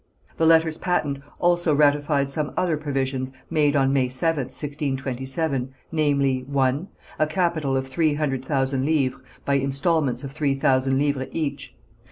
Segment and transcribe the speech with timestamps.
[0.37, 6.87] The letters patent also ratified some other provisions made on May 7th, 1627, namely: (1.)
[7.19, 11.75] A capital of three hundred thousand livres, by instalments of three thousand livres each.